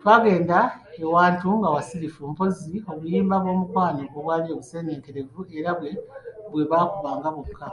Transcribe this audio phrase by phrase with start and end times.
[0.00, 0.58] Twagenda
[1.04, 5.70] ewantu nga wasirifu mpozzi obuyimba bw'omukwano obwali obuseeneekerevu era
[6.50, 7.68] bwe baakubanga bwokka.